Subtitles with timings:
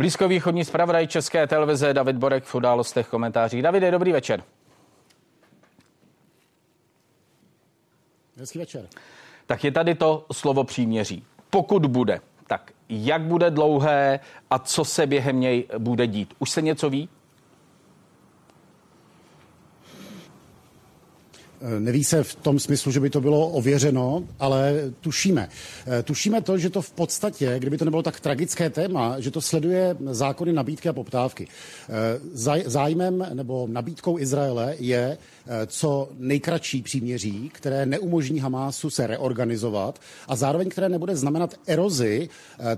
[0.00, 3.62] Blízkovýchodní zpravodaj České televize David Borek v událostech komentářích.
[3.62, 4.42] Davide, dobrý večer.
[8.36, 8.88] Hezký večer.
[9.46, 11.24] Tak je tady to slovo příměří.
[11.50, 16.34] Pokud bude, tak jak bude dlouhé a co se během něj bude dít?
[16.38, 17.08] Už se něco ví?
[21.78, 25.48] Neví se v tom smyslu, že by to bylo ověřeno, ale tušíme.
[25.86, 29.40] Eh, tušíme to, že to v podstatě, kdyby to nebylo tak tragické téma, že to
[29.40, 31.48] sleduje zákony nabídky a poptávky.
[31.48, 35.18] Eh, zájmem nebo nabídkou Izraele je
[35.66, 42.28] co nejkratší příměří, které neumožní Hamásu se reorganizovat a zároveň které nebude znamenat erozi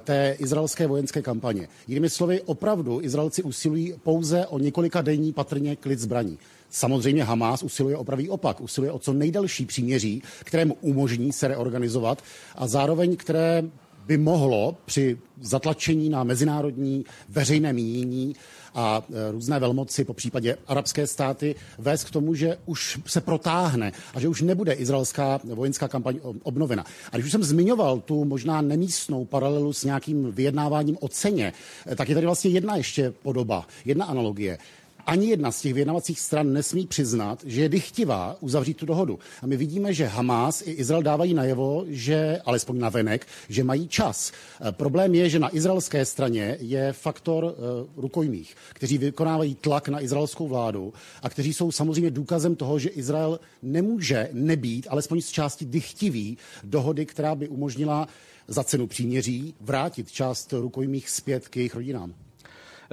[0.04, 1.68] té izraelské vojenské kampaně.
[1.88, 6.38] Jinými slovy, opravdu Izraelci usilují pouze o několika denní patrně klid zbraní.
[6.72, 12.22] Samozřejmě Hamás usiluje o pravý opak, usiluje o co nejdelší příměří, kterému umožní se reorganizovat
[12.56, 13.62] a zároveň které
[14.06, 18.36] by mohlo při zatlačení na mezinárodní veřejné mínění
[18.74, 23.92] a e, různé velmoci, po případě arabské státy, vést k tomu, že už se protáhne
[24.14, 26.84] a že už nebude izraelská vojenská kampaň obnovena.
[27.12, 31.52] A když už jsem zmiňoval tu možná nemístnou paralelu s nějakým vyjednáváním o ceně,
[31.86, 34.58] e, tak je tady vlastně jedna ještě podoba, jedna analogie
[35.06, 39.18] ani jedna z těch vyjednavacích stran nesmí přiznat, že je dychtivá uzavřít tu dohodu.
[39.42, 43.88] A my vidíme, že Hamas i Izrael dávají najevo, že, alespoň na venek, že mají
[43.88, 44.32] čas.
[44.68, 50.00] E, problém je, že na izraelské straně je faktor e, rukojmích, kteří vykonávají tlak na
[50.00, 50.92] izraelskou vládu
[51.22, 57.06] a kteří jsou samozřejmě důkazem toho, že Izrael nemůže nebýt, alespoň z části dychtivý, dohody,
[57.06, 58.08] která by umožnila
[58.48, 62.14] za cenu příměří vrátit část rukojmích zpět k jejich rodinám.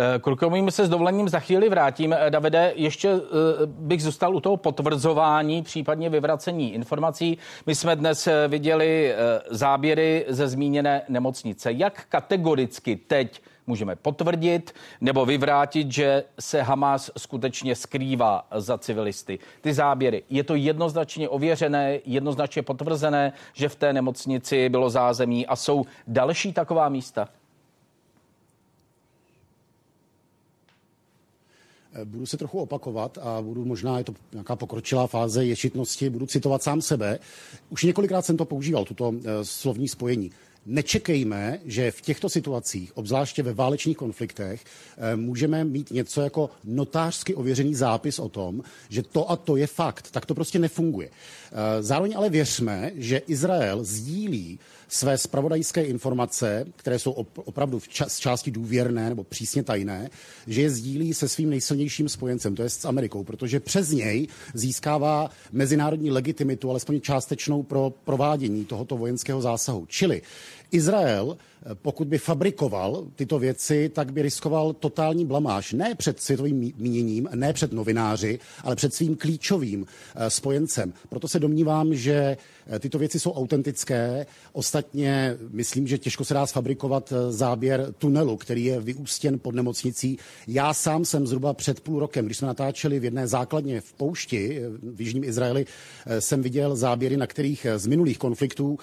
[0.01, 2.13] Eh, k rukomým se s dovolením za chvíli vrátím.
[2.13, 3.19] Eh, Davide, ještě eh,
[3.65, 7.37] bych zůstal u toho potvrzování, případně vyvracení informací.
[7.65, 9.15] My jsme dnes viděli
[9.49, 11.71] záběry ze zmíněné nemocnice.
[11.71, 19.39] Jak kategoricky teď můžeme potvrdit nebo vyvrátit, že se Hamas skutečně skrývá za civilisty.
[19.61, 25.55] Ty záběry, je to jednoznačně ověřené, jednoznačně potvrzené, že v té nemocnici bylo zázemí a
[25.55, 27.27] jsou další taková místa?
[32.03, 36.63] Budu se trochu opakovat a budu možná, je to nějaká pokročilá fáze ješitnosti, budu citovat
[36.63, 37.19] sám sebe.
[37.69, 40.31] Už několikrát jsem to používal, tuto uh, slovní spojení.
[40.65, 44.63] Nečekejme, že v těchto situacích, obzvláště ve válečných konfliktech,
[44.97, 49.67] eh, můžeme mít něco jako notářsky ověřený zápis o tom, že to a to je
[49.67, 50.11] fakt.
[50.11, 51.09] Tak to prostě nefunguje.
[51.79, 58.17] Zároveň ale věřme, že Izrael sdílí své spravodajské informace, které jsou opravdu v ča- z
[58.19, 60.09] části důvěrné nebo přísně tajné,
[60.47, 65.29] že je sdílí se svým nejsilnějším spojencem, to je s Amerikou, protože přes něj získává
[65.51, 69.85] mezinárodní legitimitu, alespoň částečnou pro provádění tohoto vojenského zásahu.
[69.85, 70.21] Čili
[70.71, 71.37] Izrael
[71.73, 75.73] pokud by fabrikoval tyto věci, tak by riskoval totální blamáž.
[75.73, 79.85] Ne před světovým míněním, ne před novináři, ale před svým klíčovým
[80.15, 80.93] eh, spojencem.
[81.09, 82.37] Proto se domnívám, že
[82.67, 84.25] eh, tyto věci jsou autentické.
[84.53, 90.17] Ostatně myslím, že těžko se dá sfabrikovat eh, záběr tunelu, který je vyústěn pod nemocnicí.
[90.47, 94.61] Já sám jsem zhruba před půl rokem, když jsme natáčeli v jedné základně v poušti
[94.83, 95.65] v Jižním Izraeli,
[96.19, 98.79] jsem viděl záběry, na kterých z minulých konfliktů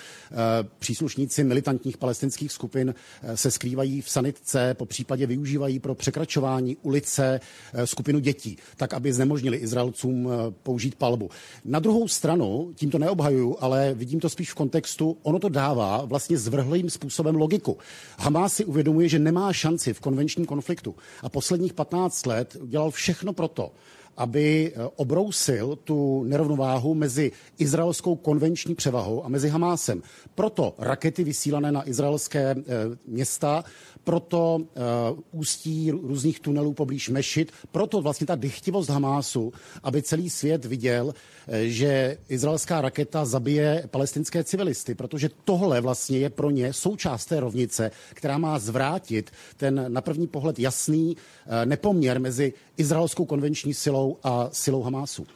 [0.79, 1.45] příslušníci
[1.77, 7.41] militantních palestinských skupin eh, se skrývají v sanitce, po případě využívají pro překračování ulice
[7.73, 11.31] eh, skupinu dětí, tak aby znemožnili Izraelcům eh, použít palbu.
[11.65, 16.05] Na druhou stranu, tím to neobhajuju, ale vidím to spíš v kontextu, ono to dává
[16.05, 17.79] vlastně zvrhlým způsobem logiku.
[18.19, 23.33] Hamas si uvědomuje, že nemá šanci v konvenčním konfliktu a posledních 15 let udělal všechno
[23.33, 23.73] proto,
[24.17, 30.03] aby eh, obrousil tu nerovnováhu mezi izraelskou konvenční převahou a mezi Hamásem.
[30.35, 32.63] Proto rakety vysílané na izraelské eh,
[33.07, 33.65] města,
[34.07, 40.65] proto uh, ústí různých tunelů poblíž Mešit, proto vlastně ta dychtivost Hamásu, aby celý svět
[40.65, 41.15] viděl,
[41.63, 47.91] že izraelská raketa zabije palestinské civilisty, protože tohle vlastně je pro ně součást té rovnice,
[48.15, 51.17] která má zvrátit ten na první pohled jasný
[51.65, 55.27] nepoměr mezi izraelskou konvenční silou a silou Hamásu.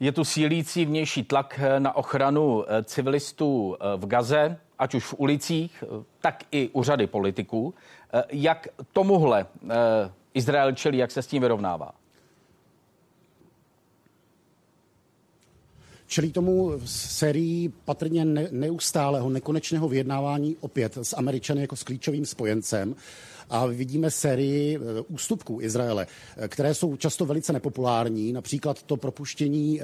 [0.00, 5.84] Je tu sílící vnější tlak na ochranu civilistů v Gaze ať už v ulicích,
[6.20, 7.74] tak i u řady politiků.
[8.12, 9.74] Eh, jak tomuhle eh,
[10.34, 11.94] Izrael čelí, jak se s tím vyrovnává?
[16.06, 22.94] Čelí tomu sérii patrně neustálého, nekonečného vyjednávání opět s Američany jako s klíčovým spojencem
[23.52, 24.78] a vidíme sérii
[25.08, 26.06] ústupků Izraele,
[26.48, 29.80] které jsou často velice nepopulární, například to propuštění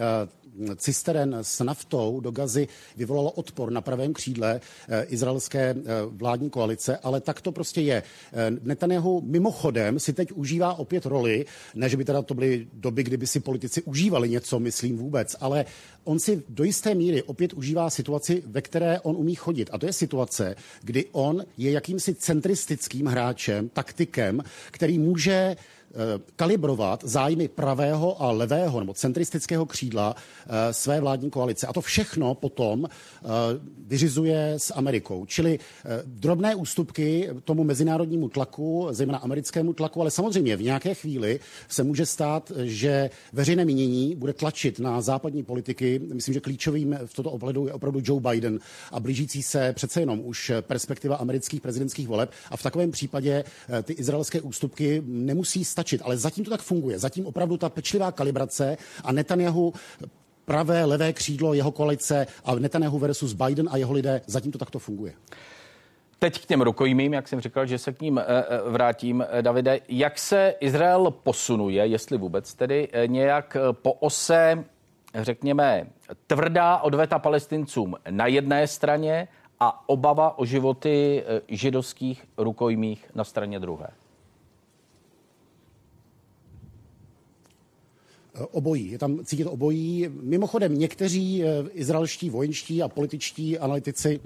[0.76, 5.74] cisteren s naftou do Gazy vyvolalo odpor na pravém křídle eh, izraelské eh,
[6.06, 8.02] vládní koalice, ale tak to prostě je.
[8.32, 13.02] Eh, Netanyahu mimochodem si teď užívá opět roli, ne, že by teda to byly doby,
[13.02, 15.64] kdyby si politici užívali něco, myslím vůbec, ale
[16.04, 19.70] on si do jisté míry opět užívá situaci, ve které on umí chodit.
[19.72, 25.56] A to je situace, kdy on je jakýmsi centristickým hráčem, taktikem, který může
[26.36, 31.66] kalibrovat zájmy pravého a levého nebo centristického křídla eh, své vládní koalice.
[31.66, 33.28] A to všechno potom eh,
[33.86, 35.26] vyřizuje s Amerikou.
[35.26, 35.58] Čili
[36.04, 42.06] drobné ústupky tomu mezinárodnímu tlaku, zejména americkému tlaku, ale samozřejmě v nějaké chvíli se může
[42.06, 46.00] stát, že veřejné mínění bude tlačit na západní politiky.
[46.12, 48.58] Myslím, že klíčovým v toto ohledu je opravdu Joe Biden
[48.92, 52.30] a blížící se přece jenom už perspektiva amerických prezidentských voleb.
[52.50, 53.44] A v takovém případě
[53.82, 56.98] ty izraelské ústupky nemusí stačit, ale zatím to tak funguje.
[56.98, 59.72] Zatím opravdu ta pečlivá kalibrace a Netanyahu
[60.44, 64.78] pravé, levé křídlo jeho koalice a Netanyahu versus Biden a jeho lidé, zatím to takto
[64.78, 65.12] funguje.
[66.18, 69.42] Teď k těm rukojmím, jak jsem říkal, že se k ním eh, eh, vrátím, eh,
[69.42, 69.80] Davide.
[69.88, 74.64] Jak se Izrael posunuje, jestli vůbec tedy nějak po ose,
[75.14, 75.86] řekněme,
[76.26, 79.28] tvrdá odveta palestincům na jedné straně
[79.60, 83.86] a obava o životy židovských rukojmích na straně druhé?
[88.50, 88.90] Obojí.
[88.90, 90.08] Je tam cítit obojí.
[90.22, 94.20] Mimochodem, někteří eh, izraelští vojenští a političtí analytici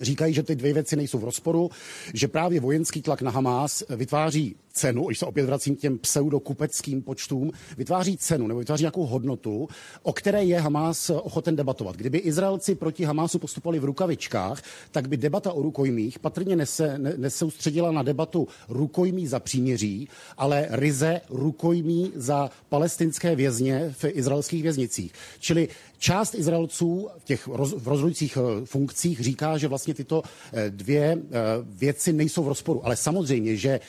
[0.00, 1.70] říkají, že ty dvě věci nejsou v rozporu,
[2.14, 7.02] že právě vojenský tlak na Hamás vytváří cenu, když se opět vracím k těm pseudokupeckým
[7.02, 9.68] počtům, vytváří cenu nebo vytváří nějakou hodnotu,
[10.02, 11.96] o které je Hamás ochoten debatovat.
[11.96, 17.14] Kdyby Izraelci proti Hamásu postupovali v rukavičkách, tak by debata o rukojmích patrně nese, ne,
[17.16, 25.12] nesoustředila na debatu rukojmí za příměří, ale ryze rukojmí za palestinské vězně v izraelských věznicích.
[25.38, 25.68] Čili
[25.98, 31.18] část Izraelců v těch roz, v rozhodujících eh, funkcích říká, že vlastně tyto eh, dvě
[31.18, 32.86] eh, věci nejsou v rozporu.
[32.86, 33.80] Ale samozřejmě, že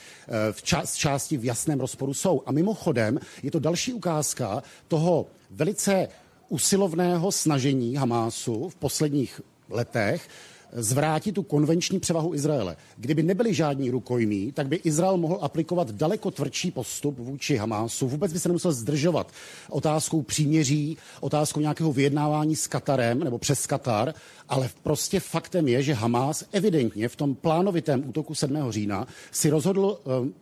[0.51, 2.43] v části z části v jasném rozporu jsou.
[2.45, 6.07] A mimochodem je to další ukázka toho velice
[6.49, 10.27] usilovného snažení Hamásu v posledních letech
[10.73, 12.75] zvrátit tu konvenční převahu Izraele.
[12.97, 18.07] Kdyby nebyli žádní rukojmí, tak by Izrael mohl aplikovat daleko tvrdší postup vůči Hamásu.
[18.07, 19.31] Vůbec by se nemusel zdržovat
[19.69, 24.13] otázkou příměří, otázkou nějakého vyjednávání s Katarem nebo přes Katar,
[24.49, 28.71] ale prostě faktem je, že Hamás evidentně v tom plánovitém útoku 7.
[28.71, 30.33] října si rozhodl um,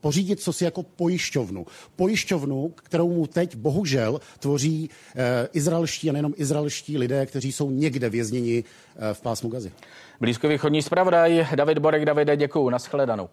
[0.00, 1.66] pořídit co si jako pojišťovnu.
[1.96, 8.08] Pojišťovnu, kterou mu teď bohužel tvoří eh, izraelští a nejenom izraelští lidé, kteří jsou někde
[8.08, 9.72] vězněni eh, v pásmu Gazy.
[10.20, 12.04] Blízkovýchodní zpravodaj David Borek.
[12.04, 12.70] Davide, děkuju.
[12.70, 13.28] Naschledanou.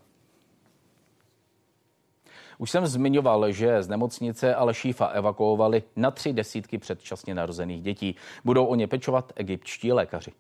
[2.58, 8.16] Už jsem zmiňoval, že z nemocnice Alešífa evakuovali na tři desítky předčasně narozených dětí.
[8.46, 10.32] Budou o ně pečovat egyptští lékaři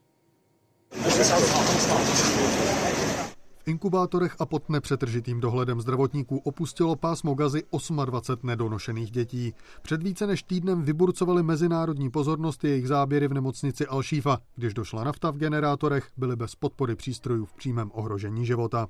[3.69, 7.63] inkubátorech a pod nepřetržitým dohledem zdravotníků opustilo pásmo gazy
[8.05, 9.53] 28 nedonošených dětí.
[9.81, 14.37] Před více než týdnem vyburcovali mezinárodní pozornost jejich záběry v nemocnici Al-Shifa.
[14.55, 18.87] Když došla nafta v generátorech, byly bez podpory přístrojů v přímém ohrožení života.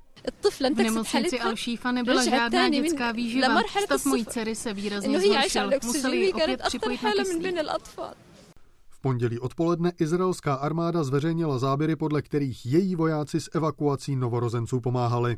[0.73, 3.61] V nemocnici Al-Shifa nebyla žádná dětská výživa.
[3.83, 5.69] Stav mojí dcery se výrazně zhoršil.
[5.85, 8.28] Museli ji opět připojit na kyslík.
[9.01, 15.37] Pondělí odpoledne izraelská armáda zveřejnila záběry, podle kterých její vojáci s evakuací novorozenců pomáhali.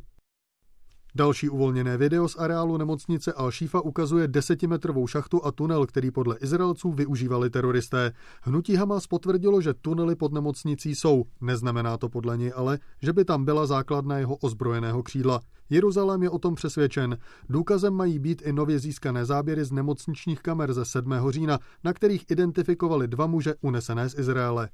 [1.16, 6.92] Další uvolněné video z areálu nemocnice Al-Shifa ukazuje desetimetrovou šachtu a tunel, který podle Izraelců
[6.92, 8.14] využívali teroristé.
[8.42, 11.24] Hnutí Hamas potvrdilo, že tunely pod nemocnicí jsou.
[11.42, 15.42] Neznamená to podle něj ale, že by tam byla základna jeho ozbrojeného křídla.
[15.70, 17.18] Jeruzalém je o tom přesvědčen.
[17.50, 21.14] Důkazem mají být i nově získané záběry z nemocničních kamer ze 7.
[21.30, 24.70] října, na kterých identifikovali dva muže unesené z Izraele.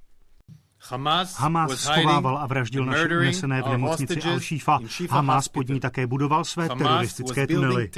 [1.38, 4.80] Hamas schovával a vraždil naše unesené v nemocnici Al-Shifa.
[5.10, 7.90] Hamas pod ní také budoval své teroristické tunely.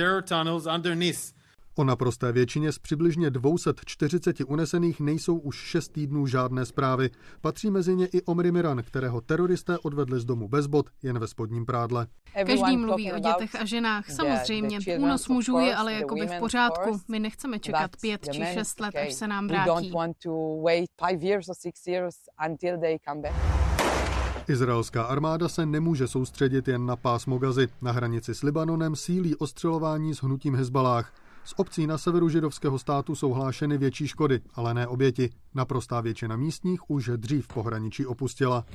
[1.76, 7.10] O naprosté většině z přibližně 240 unesených nejsou už 6 týdnů žádné zprávy.
[7.42, 11.28] Patří mezi ně i Omri Miran, kterého teroristé odvedli z domu bez bod, jen ve
[11.28, 12.08] spodním prádle.
[12.46, 14.10] Každý mluví o dětech a ženách.
[14.10, 17.02] Samozřejmě, únos mužů je ale jakoby v pořádku.
[17.08, 19.94] My nechceme čekat pět či šest let, až se nám vrátí.
[24.48, 27.68] Izraelská armáda se nemůže soustředit jen na pásmo Gazy.
[27.82, 31.14] Na hranici s Libanonem sílí ostřelování s hnutím Hezbalách.
[31.44, 35.30] Z obcí na severu židovského státu jsou hlášeny větší škody, ale ne oběti.
[35.56, 38.66] Naprostá většina místních už dřív pohraničí opustila.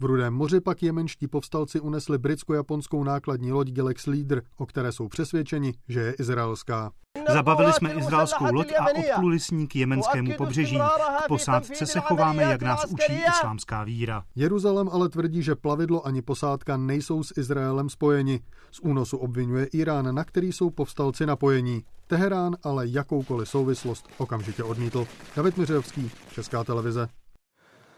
[0.00, 5.08] V Rudém moři pak jemenští povstalci unesli britsko-japonskou nákladní loď Galax Leader, o které jsou
[5.08, 6.90] přesvědčeni, že je izraelská.
[7.32, 10.78] Zabavili jsme izraelskou loď a odpluli s ní k jemenskému pobřeží.
[11.24, 14.24] K posádce se chováme, jak nás učí islámská víra.
[14.36, 18.40] Jeruzalém ale tvrdí, že plavidlo ani posádka nejsou s Izraelem spojeni.
[18.70, 21.84] Z únosu obvinuje Irán, na který jsou povstalci napojení.
[22.06, 25.06] Teherán ale jakoukoliv souvislost okamžitě odmítl.
[25.36, 27.08] David Miřovský, Česká televize.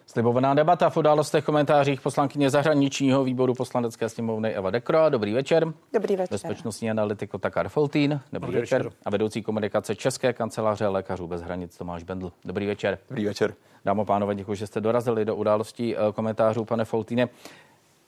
[0.07, 5.09] Slibovaná debata v událostech komentářích poslankyně zahraničního výboru poslanecké sněmovny Eva Dekro.
[5.09, 5.73] Dobrý večer.
[5.93, 6.35] Dobrý večer.
[6.35, 8.11] Bezpečnostní analytik Takar Foltín.
[8.33, 8.83] Dobrý, Dobrý večer.
[8.83, 8.99] večer.
[9.05, 12.33] A vedoucí komunikace České kanceláře lékařů bez hranic Tomáš Bendl.
[12.45, 12.99] Dobrý večer.
[13.09, 13.55] Dobrý večer.
[13.85, 17.29] Dámo pánové, děkuji, že jste dorazili do událostí eh, komentářů, pane Foltíne.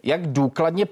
[0.03, 0.87] Jak důkladně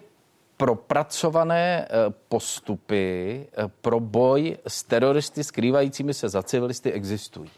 [0.56, 1.88] propracované eh,
[2.28, 7.50] postupy eh, pro boj s teroristy skrývajícími se za civilisty existují?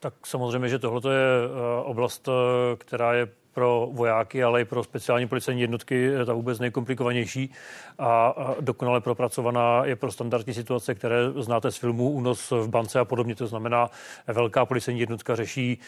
[0.00, 2.28] Tak samozřejmě, že tohle je eh, oblast,
[2.78, 7.52] která je pro vojáky, ale i pro speciální policejní jednotky ta vůbec nejkomplikovanější
[7.98, 13.04] a dokonale propracovaná je pro standardní situace, které znáte z filmů, únos v bance a
[13.04, 13.34] podobně.
[13.34, 13.90] To znamená,
[14.26, 15.78] velká policejní jednotka řeší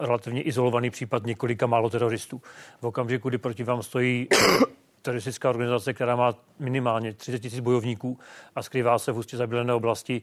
[0.00, 2.42] relativně izolovaný případ několika málo teroristů.
[2.80, 4.28] V okamžiku, kdy proti vám stojí
[5.02, 8.18] teroristická organizace, která má minimálně 30 tisíc bojovníků
[8.56, 10.22] a skrývá se v ústě zabílené oblasti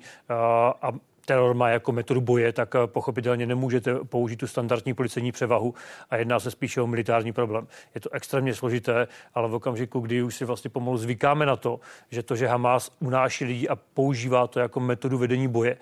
[0.81, 0.91] a
[1.25, 5.73] teror má jako metodu boje, tak pochopitelně nemůžete použít tu standardní policejní převahu
[6.09, 7.67] a jedná se spíše o militární problém.
[7.95, 11.79] Je to extrémně složité, ale v okamžiku, kdy už si vlastně pomalu zvykáme na to,
[12.09, 15.77] že to, že Hamas unáší lidi a používá to jako metodu vedení boje,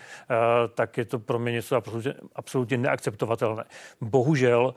[0.76, 3.64] tak je to pro mě něco absolutně, absolutně neakceptovatelné.
[4.02, 4.74] Bohužel,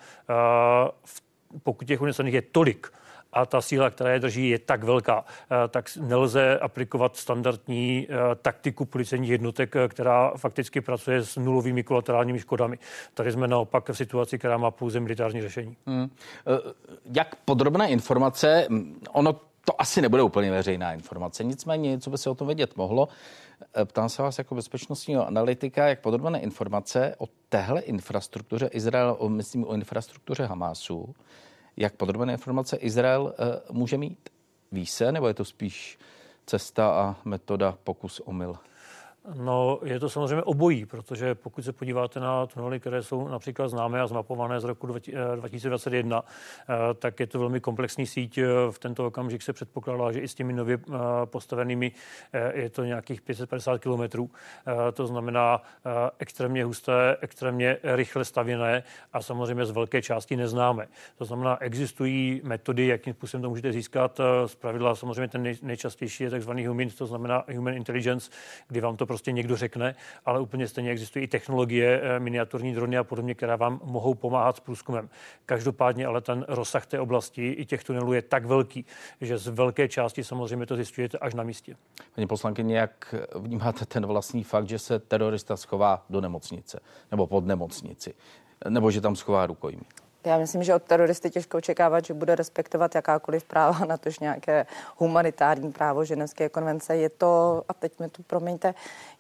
[1.63, 2.93] pokud těch unesených je tolik,
[3.33, 5.25] a ta síla, která je drží, je tak velká,
[5.65, 11.83] eh, tak nelze aplikovat standardní eh, taktiku policejních jednotek, eh, která fakticky pracuje s nulovými
[11.83, 12.79] kolaterálními škodami.
[13.15, 15.77] Tady jsme naopak v situaci, která má pouze militární řešení.
[15.87, 16.11] Hmm.
[17.05, 18.67] Jak podrobné informace,
[19.13, 19.33] ono
[19.65, 23.09] to asi nebude úplně veřejná informace, nicméně něco by se o tom vědět mohlo.
[23.85, 29.75] Ptám se vás jako bezpečnostního analytika, jak podrobné informace o téhle infrastruktuře Izrael, myslím o
[29.75, 31.15] infrastruktuře Hamásu,
[31.77, 34.29] jak podrobné informace Izrael eh, může mít?
[34.73, 35.99] Ví se, nebo je to spíš
[36.47, 38.59] cesta a metoda pokus omyl?
[39.35, 44.01] No, je to samozřejmě obojí, protože pokud se podíváte na tunely, které jsou například známé
[44.01, 48.39] a zmapované z roku 2021, eh, eh, tak je to velmi komplexní síť.
[48.39, 50.79] Eh, v tento okamžik se předpokládá, že i s těmi nově
[51.25, 51.93] postavenými
[52.55, 54.31] je to nějakých 550 kilometrů.
[54.95, 55.63] To znamená
[56.19, 60.89] extrémně husté, extrémně rychle stavěné a samozřejmě z velké části neznáme.
[61.19, 64.21] To znamená, existují metody, jakým způsobem to můžete získat.
[64.47, 68.31] Z pravidla samozřejmě ten nejčastější je takzvaný human, to znamená human intelligence,
[68.69, 72.99] kdy vám to prostě někdo řekne, ale úplně stejně existují i technologie, eh, miniaturní drony
[72.99, 75.09] a podobně, které vám mohou pomáhat s průzkumem.
[75.47, 78.87] Každopádně ale ten rozsah té oblasti i těch tunelů je tak velký,
[79.21, 81.77] že z velké části samozřejmě to zjišťujete až na místě.
[82.15, 87.47] Paní poslankyně, jak vnímáte ten vlastní fakt, že se terorista schová do nemocnice nebo pod
[87.47, 88.15] nemocnici,
[88.69, 89.87] nebo že tam schová rukojmí?
[90.25, 94.67] Já myslím, že od teroristy těžko očekávat, že bude respektovat jakákoliv práva, na tož nějaké
[94.97, 96.97] humanitární právo ženevské konvence.
[96.97, 98.75] Je to, a teď mi tu promiňte,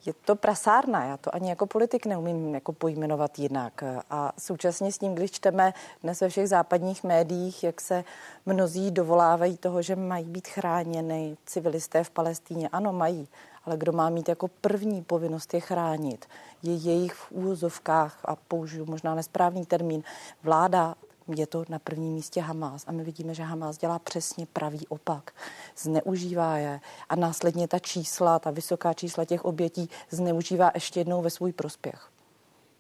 [0.07, 1.05] je to prasárna.
[1.05, 3.85] Já to ani jako politik neumím jako pojmenovat jinak.
[4.11, 8.05] A současně s tím, když čteme dnes ve všech západních médiích, jak se
[8.47, 12.69] mnozí dovolávají toho, že mají být chráněny civilisté v Palestíně.
[12.69, 13.29] Ano, mají
[13.65, 16.27] ale kdo má mít jako první povinnost je chránit,
[16.63, 20.03] je jejich v úzovkách, a použiju možná nesprávný termín,
[20.43, 20.95] vláda
[21.37, 25.31] je to na prvním místě Hamas a my vidíme, že Hamas dělá přesně pravý opak.
[25.77, 31.31] Zneužívá je a následně ta čísla, ta vysoká čísla těch obětí zneužívá ještě jednou ve
[31.31, 32.09] svůj prospěch.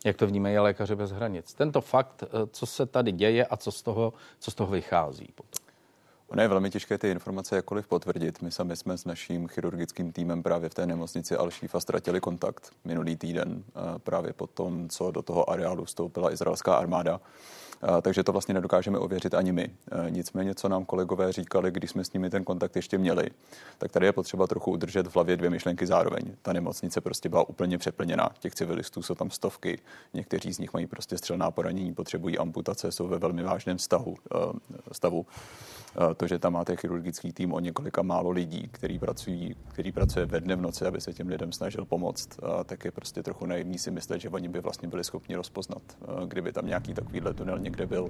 [0.05, 1.55] Jak to vnímají lékaři bez hranic?
[1.55, 5.29] Tento fakt, eh, co se tady děje a co z toho, co z toho vychází
[5.35, 5.62] potom?
[6.33, 8.43] Ono je velmi těžké ty informace jakkoliv potvrdit.
[8.43, 13.17] My sami jsme s naším chirurgickým týmem právě v té nemocnici Al-Shifa ztratili kontakt minulý
[13.17, 13.65] týden
[13.99, 17.21] právě po tom, co do toho areálu vstoupila izraelská armáda
[18.03, 19.71] takže to vlastně nedokážeme ověřit ani my.
[20.09, 23.31] Nicméně, co nám kolegové říkali, když jsme s nimi ten kontakt ještě měli,
[23.79, 26.23] tak tady je potřeba trochu udržet v hlavě dvě myšlenky zároveň.
[26.43, 28.31] Ta nemocnice prostě byla úplně přeplněná.
[28.39, 29.79] Těch civilistů jsou tam stovky,
[30.15, 34.17] někteří z nich mají prostě střelná poranění, potřebují amputace, jsou ve velmi vážném stavu.
[34.93, 35.27] stavu.
[36.17, 40.41] To, že tam máte chirurgický tým o několika málo lidí, který, pracují, který pracuje ve
[40.41, 42.29] dne v noci, aby se těm lidem snažil pomoct,
[42.65, 45.83] tak je prostě trochu naivní si myslet, že oni by vlastně byli schopni rozpoznat,
[46.27, 48.09] kdyby tam nějaký takovýhle tunel někde byl.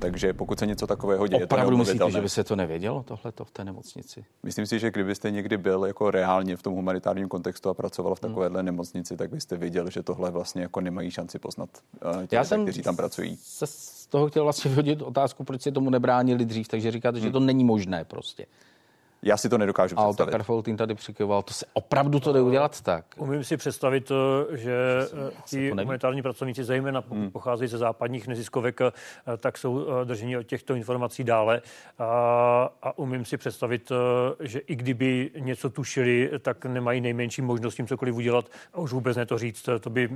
[0.00, 3.32] Takže pokud se něco takového děje, Opravdu to myslíte, že by se to nevědělo, tohle
[3.44, 4.24] v té nemocnici?
[4.42, 8.22] Myslím si, že kdybyste někdy byl jako reálně v tom humanitárním kontextu a pracoval v
[8.22, 8.30] hmm.
[8.30, 8.66] takovéhle hmm.
[8.66, 11.68] nemocnici, tak byste viděl, že tohle vlastně jako nemají šanci poznat
[12.04, 13.38] uh, ti, Já jsem kteří tam pracují.
[13.42, 17.26] Se z toho chtěl vlastně vyhodit otázku, proč si tomu nebránili dřív, takže říkáte, hmm.
[17.26, 18.46] že to není možné prostě.
[19.22, 20.34] Já si to nedokážu a představit.
[20.34, 23.04] A Foltín tady přikyvoval, to se opravdu to jde udělat tak.
[23.16, 24.72] Umím si představit, to, že
[25.28, 27.30] eh, ti humanitární pracovníci, zejména pokud hmm.
[27.30, 28.92] pocházejí ze západních neziskovek, eh,
[29.36, 31.62] tak jsou eh, drženi od těchto informací dále.
[31.98, 33.92] A, a umím si představit,
[34.40, 39.16] že i kdyby něco tušili, tak nemají nejmenší možnost tím cokoliv udělat a už vůbec
[39.16, 39.68] ne to říct.
[39.80, 40.08] To by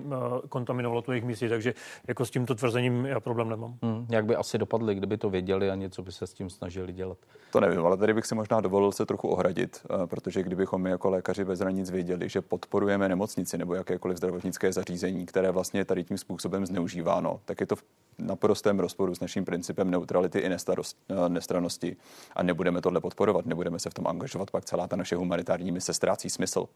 [0.48, 1.74] kontaminovalo tu jejich misi, takže
[2.08, 3.74] jako s tímto tvrzením já problém nemám.
[3.82, 4.06] Hmm.
[4.10, 7.18] Jak by asi dopadli, kdyby to věděli a něco by se s tím snažili dělat?
[7.52, 10.90] To nevím, ale tady bych si možná dovolil se trochu ohradit, eh, protože kdybychom my
[10.90, 15.84] jako lékaři bez hranic věděli, že podporujeme nemocnici nebo jakékoliv zdravotnické zařízení, které vlastně je
[15.84, 17.84] tady tím způsobem zneužíváno, tak je to v
[18.18, 21.96] naprostém rozporu s naším principem neutrality i eh, nestranosti
[22.36, 25.94] a nebudeme tohle podporovat, nebudeme se v tom angažovat, pak celá ta naše humanitární mise
[25.94, 26.66] ztrácí smysl.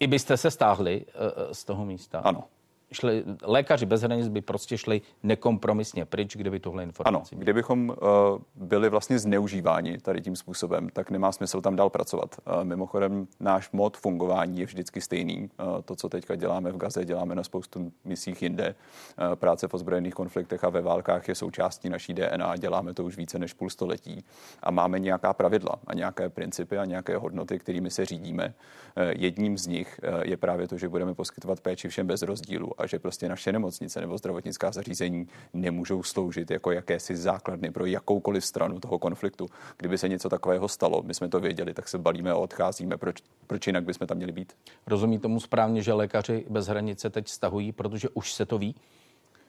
[0.00, 2.18] I byste se stáhli uh, z toho místa?
[2.18, 2.44] Ano
[2.92, 7.96] šli, lékaři bez hranic by prostě šli nekompromisně pryč, kdyby tohle informace Ano, kdybychom uh,
[8.54, 12.36] byli vlastně zneužíváni tady tím způsobem, tak nemá smysl tam dál pracovat.
[12.46, 15.50] Uh, mimochodem, náš mod fungování je vždycky stejný.
[15.60, 18.74] Uh, to, co teďka děláme v Gaze, děláme na spoustu misích jinde.
[19.28, 22.56] Uh, práce v ozbrojených konfliktech a ve válkách je součástí naší DNA.
[22.56, 24.24] Děláme to už více než půl století.
[24.62, 28.54] A máme nějaká pravidla a nějaké principy a nějaké hodnoty, kterými se řídíme.
[28.96, 32.77] Uh, jedním z nich uh, je právě to, že budeme poskytovat péči všem bez rozdílu
[32.80, 38.44] a že prostě naše nemocnice nebo zdravotnická zařízení nemůžou sloužit jako jakési základny pro jakoukoliv
[38.44, 39.46] stranu toho konfliktu.
[39.76, 42.96] Kdyby se něco takového stalo, my jsme to věděli, tak se balíme a odcházíme.
[42.96, 44.52] Proč, proč jinak bychom tam měli být?
[44.86, 48.74] Rozumí tomu správně, že lékaři bez hranice teď stahují, protože už se to ví?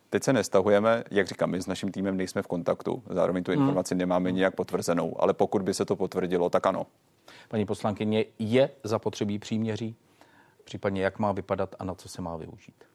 [0.09, 3.61] Teď se nestahujeme, jak říkám, my s naším týmem nejsme v kontaktu, zároveň tu hmm.
[3.61, 3.99] informaci hmm.
[3.99, 6.85] nemáme nijak potvrzenou, ale pokud by se to potvrdilo, tak ano.
[7.47, 9.95] Paní poslankyně, je zapotřebí příměří?
[10.63, 12.88] Případně jak má vypadat a na co se má využít?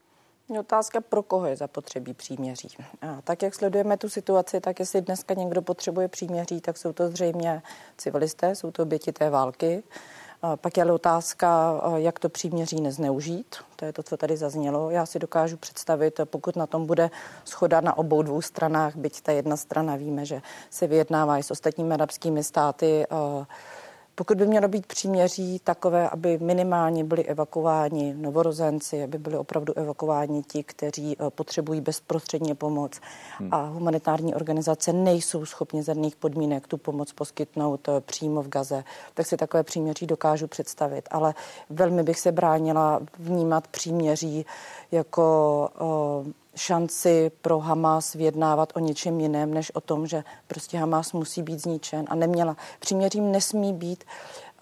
[0.48, 2.68] Otázka, pro koho je zapotřebí příměří.
[3.02, 7.08] A tak, jak sledujeme tu situaci, tak jestli dneska někdo potřebuje příměří, tak jsou to
[7.08, 7.62] zřejmě
[7.98, 9.82] civilisté, jsou to oběti té války.
[10.42, 13.56] A pak je otázka, jak to příměří nezneužít.
[13.76, 14.90] To je to, co tady zaznělo.
[14.90, 17.10] Já si dokážu představit, pokud na tom bude
[17.44, 21.50] schoda na obou dvou stranách, byť ta jedna strana víme, že se vyjednává i s
[21.50, 23.06] ostatními arabskými státy,
[24.14, 30.42] pokud by mělo být příměří takové, aby minimálně byli evakuováni novorozenci, aby byli opravdu evakuováni
[30.42, 33.00] ti, kteří eh, potřebují bezprostředně pomoc
[33.38, 33.48] hmm.
[33.54, 38.84] a humanitární organizace nejsou schopni z daných podmínek tu pomoc poskytnout eh, přímo v Gaze,
[39.14, 41.08] tak si takové příměří dokážu představit.
[41.10, 41.34] Ale
[41.70, 44.46] velmi bych se bránila vnímat příměří
[44.92, 45.70] jako
[46.24, 51.42] uh, šanci pro Hamas vyjednávat o něčem jiném, než o tom, že prostě Hamas musí
[51.42, 52.56] být zničen a neměla.
[52.80, 54.04] Příměřím nesmí být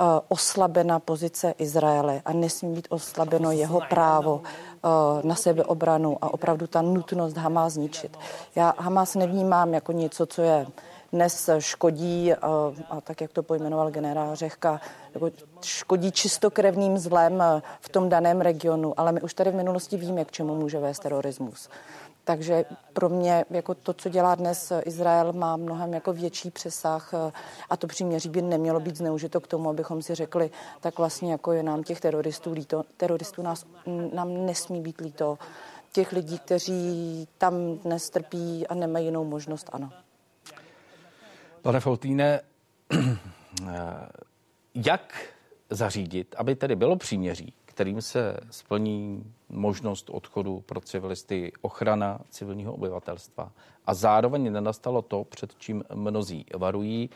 [0.01, 4.91] uh, oslabena pozice Izraele a nesmí být oslabeno jeho právo uh,
[5.23, 8.19] na sebeobranu a opravdu ta nutnost Hamas zničit.
[8.55, 10.67] Já Hamas nevnímám jako něco, co je
[11.13, 14.81] dnes škodí, a, a tak jak to pojmenoval generál Řehka,
[15.15, 15.31] jako
[15.63, 17.43] škodí čistokrevným zlem
[17.81, 20.99] v tom daném regionu, ale my už tady v minulosti víme, k čemu může vést
[20.99, 21.69] terorismus.
[22.25, 27.15] Takže pro mě jako to, co dělá dnes Izrael, má mnohem jako větší přesah
[27.71, 31.53] a to příměří by nemělo být zneužito k tomu, abychom si řekli, tak vlastně jako
[31.53, 32.85] je nám těch teroristů líto.
[32.97, 33.65] Teroristů nás,
[34.13, 35.39] nám nesmí být líto.
[35.93, 39.91] Těch lidí, kteří tam dnes trpí a nemají jinou možnost, ano.
[41.63, 42.41] Pane Foltýne,
[44.75, 45.35] jak
[45.71, 53.53] zařídit, aby tedy bylo příměří, kterým se splní možnost odchodu pro civilisty, ochrana civilního obyvatelstva
[53.87, 57.11] a zároveň nenastalo to, před čím mnozí varují,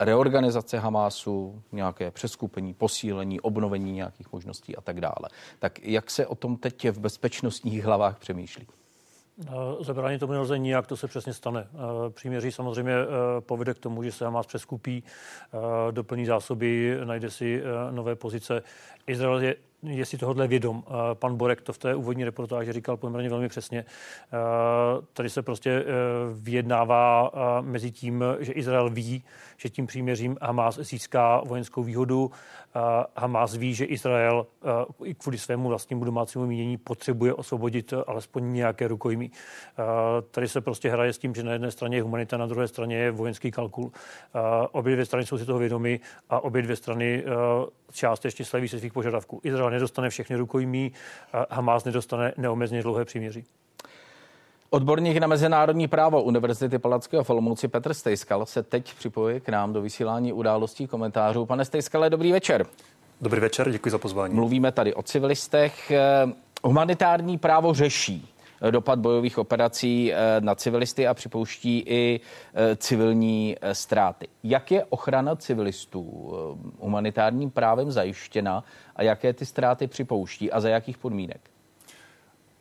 [0.00, 5.28] reorganizace Hamásu, nějaké přeskupení, posílení, obnovení nějakých možností a tak dále.
[5.58, 8.66] Tak jak se o tom teď v bezpečnostních hlavách přemýšlí?
[9.46, 11.66] Eh, zabránit tomu nelze nijak, to se přesně stane.
[11.74, 13.06] Eh, příměří samozřejmě eh,
[13.40, 15.04] povede k tomu, že se Hamas přeskupí,
[15.90, 18.62] doplní zásoby, najde si nové pozice.
[19.06, 20.84] Izrael je je si tohohle vědom.
[21.14, 23.84] Pan Borek to v té úvodní reportáži říkal poměrně velmi přesně.
[25.12, 25.84] Tady se prostě
[26.32, 29.24] vyjednává mezi tím, že Izrael ví,
[29.56, 32.30] že tím příměřím Hamas získá vojenskou výhodu.
[33.16, 34.46] Hamas ví, že Izrael
[35.04, 39.30] i kvůli svému vlastnímu domácímu mínění potřebuje osvobodit alespoň nějaké rukojmí.
[40.30, 42.96] Tady se prostě hraje s tím, že na jedné straně je humanita, na druhé straně
[42.96, 43.92] je vojenský kalkul.
[44.72, 47.24] Obě dvě strany jsou si toho vědomi a obě dvě strany
[47.92, 49.40] částečně sleví se svých požadavků.
[49.44, 50.92] Izrael nedostane všechny rukojmí,
[51.50, 53.44] Hamas nedostane neomezeně dlouhé příměří.
[54.72, 57.30] Odborník na mezinárodní právo Univerzity Palackého v
[57.68, 61.46] Petr Stejskal se teď připojuje k nám do vysílání událostí komentářů.
[61.46, 62.66] Pane Stejskale, dobrý večer.
[63.20, 64.34] Dobrý večer, děkuji za pozvání.
[64.34, 65.90] Mluvíme tady o civilistech.
[65.90, 65.98] Eh,
[66.64, 68.28] humanitární právo řeší
[68.70, 72.20] dopad bojových operací eh, na civilisty a připouští i
[72.54, 74.28] eh, civilní ztráty.
[74.42, 76.32] Jak je ochrana civilistů
[76.78, 78.64] humanitárním právem zajištěna
[78.96, 81.40] a jaké ty ztráty připouští a za jakých podmínek?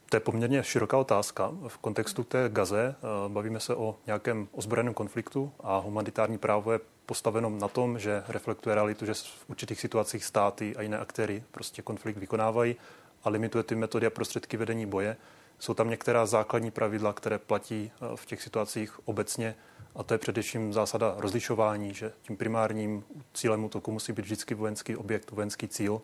[0.10, 1.52] To je poměrně široká otázka.
[1.68, 2.96] V kontextu té Gaze
[3.28, 8.76] bavíme se o nějakém ozbrojeném konfliktu a humanitární právo je postaveno na tom, že reflektuje
[8.76, 12.76] realitu, že v určitých situacích státy a jiné aktéry prostě konflikt vykonávají
[13.24, 15.18] a limituje ty metody a prostředky vedení boje.
[15.60, 19.56] Jsou tam některá základní pravidla, které platí eh, v těch situacích obecně
[19.96, 24.96] a to je především zásada rozlišování, že tím primárním cílem útoku musí být vždycky vojenský
[24.96, 26.02] objekt, vojenský cíl.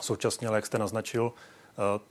[0.00, 1.55] Současně, ale jak jste naznačil, eh,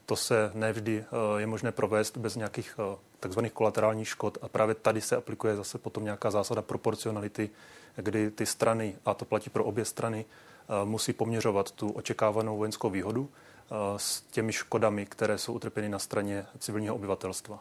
[0.06, 2.80] to se nevždy eh, je možné provést bez nějakých
[3.26, 7.50] takzvaných kolaterálních škod a právě tady se aplikuje zase potom nějaká zásada proporcionality,
[7.96, 12.90] kdy ty strany, a to platí pro obě strany, eh, musí poměřovat tu očekávanou vojenskou
[12.90, 17.60] výhodu eh, s těmi škodami, které jsou utrpěny na straně civilního obyvatelstva.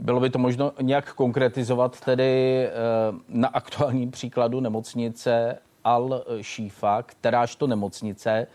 [0.00, 2.70] Bylo by to možno nějak konkretizovat tedy eh,
[3.28, 8.46] na aktuálním příkladu nemocnice Al-Shifa, kteráž to nemocnice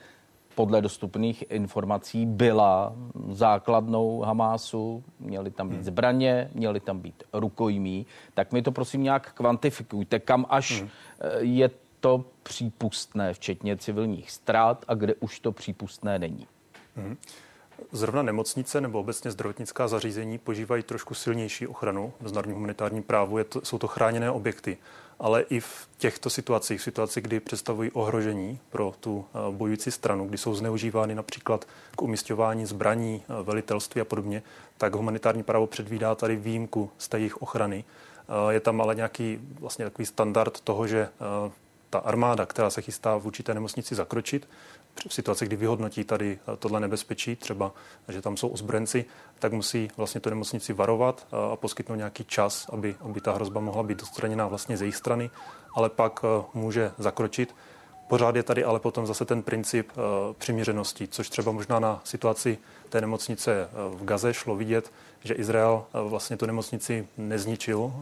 [0.58, 2.96] podle dostupných informací byla
[3.30, 5.84] základnou Hamásu, měly tam být hmm.
[5.84, 10.90] zbraně, měly tam být rukojmí, tak mi to prosím nějak kvantifikujte, kam až hmm.
[11.20, 16.48] Eh, je to přípustné, včetně civilních ztrát a kde už to přípustné není.
[16.96, 17.18] Hmm.
[17.92, 23.38] Zrovna nemocnice nebo obecně zdravotnická zařízení požívají trošku silnější ochranu v mezinárodním humanitárním právu.
[23.38, 24.78] Je to, jsou to chráněné objekty
[25.20, 30.28] ale i v těchto situacích, v situaci, kdy představují ohrožení pro tu eh, bojující stranu,
[30.28, 34.44] kdy jsou zneužívány například k umistování zbraní, eh, velitelství a podobně,
[34.78, 37.84] tak humanitární právo předvídá tady výjimku z té jejich ochrany.
[38.30, 41.10] Eh, je tam ale nějaký vlastně takový standard toho, že
[41.90, 44.48] ta armáda, která se chystá v určité nemocnici zakročit,
[45.08, 47.72] v situaci, kdy vyhodnotí tady tohle nebezpečí, třeba,
[48.08, 49.06] že tam jsou ozbrojenci,
[49.40, 53.84] tak musí vlastně tu nemocnici varovat a poskytnout nějaký čas, aby, aby ta hrozba mohla
[53.84, 55.30] být odstraněná vlastně z jejich strany,
[55.76, 57.56] ale pak může zakročit.
[58.08, 59.92] Pořád je tady ale potom zase ten princip
[60.38, 62.58] přiměřenosti, což třeba možná na situaci
[62.90, 64.92] té nemocnice v Gaze šlo vidět,
[65.24, 67.94] že Izrael vlastně tu nemocnici nezničil,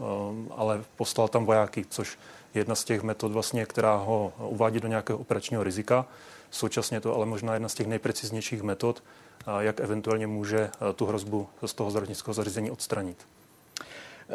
[0.56, 2.18] ale poslal tam vojáky, což
[2.54, 6.06] je jedna z těch metod, vlastně, která ho uvádí do nějakého operačního rizika.
[6.50, 9.02] Současně to ale možná jedna z těch nejpreciznějších metod,
[9.58, 13.26] jak eventuálně může tu hrozbu z toho zdravotnického zařízení odstranit.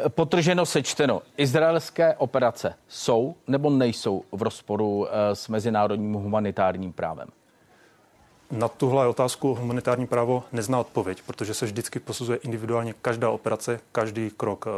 [0.08, 7.28] Potrženo sečteno, izraelské operace jsou nebo nejsou v rozporu e, s mezinárodním humanitárním právem?
[8.50, 14.30] Na tuhle otázku humanitární právo nezná odpověď, protože se vždycky posuzuje individuálně každá operace, každý
[14.36, 14.66] krok.
[14.66, 14.70] E,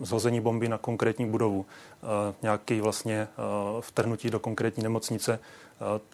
[0.00, 3.28] zhození bomby na konkrétní budovu, e, nějaký vlastně
[3.80, 5.40] vtrhnutí do konkrétní nemocnice,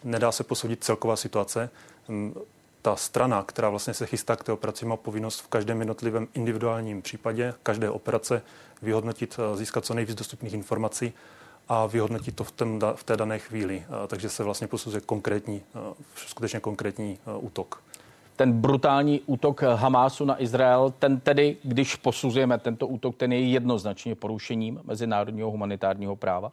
[0.05, 1.71] nedá se posoudit celková situace.
[2.09, 2.35] Hm,
[2.83, 7.03] ta strana, která vlastně se chystá k té operaci, má povinnost v každém jednotlivém individuálním
[7.03, 8.43] případě každé operace
[8.83, 11.13] vyhodnotit, získat co nejvíc dostupných informací
[11.69, 13.85] a vyhodnotit to v, tém, v té dané chvíli.
[14.07, 15.63] Takže se vlastně posuzuje konkrétní,
[16.17, 17.83] skutečně konkrétní útok.
[18.37, 24.15] Ten brutální útok Hamásu na Izrael, ten tedy, když posuzujeme tento útok, ten je jednoznačně
[24.15, 26.53] porušením mezinárodního humanitárního práva?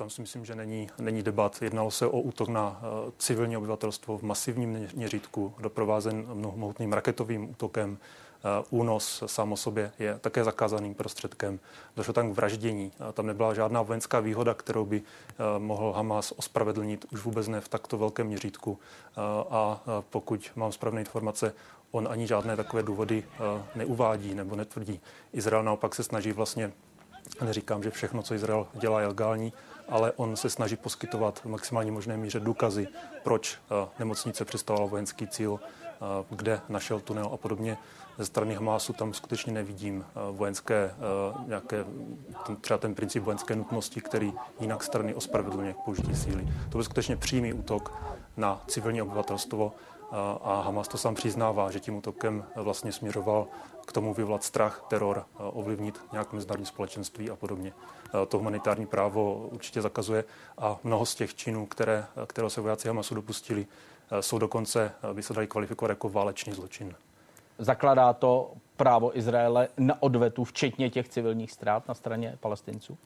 [0.00, 1.62] Tam si myslím, že není, není debat.
[1.62, 7.90] Jednalo se o útok na uh, civilní obyvatelstvo v masivním měřítku, doprovázen mohutným raketovým útokem.
[8.70, 11.60] Uh, únos sám o sobě je také zakázaným prostředkem.
[11.96, 12.92] Došlo tam k vraždění.
[13.00, 15.02] Uh, tam nebyla žádná vojenská výhoda, kterou by
[15.58, 18.78] mohl Hamas ospravedlnit, už vůbec ne v takto velkém měřítku.
[19.50, 21.52] A pokud mám správné informace,
[21.90, 23.24] on ani žádné takové důvody
[23.74, 25.00] neuvádí nebo netvrdí.
[25.32, 26.72] Izrael naopak se snaží vlastně
[27.44, 29.52] Neříkám, že všechno, co Izrael dělá, je legální,
[29.90, 32.88] ale on se snaží poskytovat v maximální možné míře důkazy,
[33.22, 35.96] proč eh, nemocnice představovala vojenský cíl, eh,
[36.30, 37.78] kde našel tunel a podobně.
[38.18, 40.94] Ze strany Hamásu tam skutečně nevidím eh, vojenské,
[41.46, 41.84] nějaké,
[42.60, 46.48] třeba ten princip vojenské nutnosti, který jinak strany ospravedlňuje k použití síly.
[46.64, 47.92] To byl skutečně přímý útok
[48.36, 49.72] na civilní obyvatelstvo
[50.42, 53.46] a Hamas to sám přiznává, že tím útokem vlastně směřoval
[53.86, 57.72] k tomu vyvolat strach, teror, ovlivnit nějak mezinárodní společenství a podobně.
[58.28, 60.24] To humanitární právo určitě zakazuje
[60.58, 63.66] a mnoho z těch činů, které, které se vojáci Hamasu dopustili,
[64.20, 66.94] jsou dokonce, by se dali kvalifikovat jako válečný zločin.
[67.58, 72.98] Zakladá to právo Izraele na odvetu, včetně těch civilních ztrát na straně palestinců?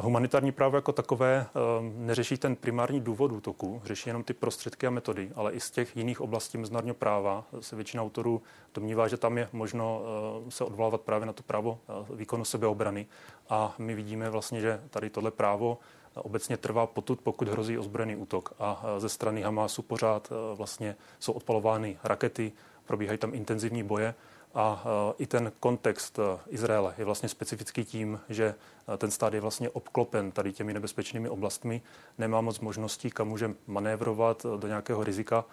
[0.00, 1.46] Humanitární právo jako takové
[1.80, 5.96] neřeší ten primární důvod útoku, řeší jenom ty prostředky a metody, ale i z těch
[5.96, 8.42] jiných oblastí mezinárodního práva se většina autorů
[8.74, 10.02] domnívá, že tam je možno
[10.48, 11.78] se odvolávat právě na to právo
[12.14, 13.06] výkonu sebeobrany.
[13.48, 15.78] A my vidíme vlastně, že tady tohle právo
[16.14, 18.54] obecně trvá potud, pokud hrozí ozbrojený útok.
[18.58, 22.52] A ze strany Hamásu pořád vlastně jsou odpalovány rakety,
[22.84, 24.14] probíhají tam intenzivní boje
[24.56, 24.84] a
[25.18, 28.54] i ten kontext Izraele je vlastně specifický tím, že
[28.98, 31.82] ten stát je vlastně obklopen tady těmi nebezpečnými oblastmi,
[32.18, 35.44] nemá moc možností, kam může manévrovat do nějakého rizika,